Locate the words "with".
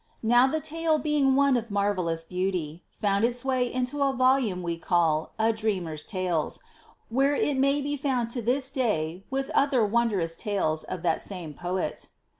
9.29-9.51